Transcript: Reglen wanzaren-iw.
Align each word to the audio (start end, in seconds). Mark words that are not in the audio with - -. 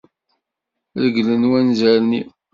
Reglen 1.01 1.43
wanzaren-iw. 1.51 2.29